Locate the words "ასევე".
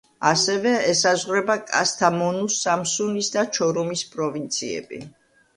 0.27-0.71